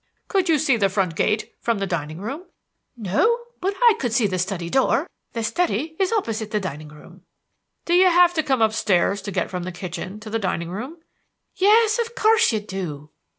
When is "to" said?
8.33-8.41, 9.21-9.31, 10.21-10.31